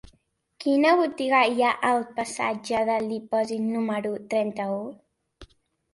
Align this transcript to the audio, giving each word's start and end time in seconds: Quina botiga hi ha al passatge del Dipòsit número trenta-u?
Quina 0.63 0.93
botiga 0.99 1.41
hi 1.51 1.61
ha 1.67 1.73
al 1.91 2.01
passatge 2.17 2.81
del 2.89 3.07
Dipòsit 3.15 3.69
número 3.77 4.15
trenta-u? 4.33 4.85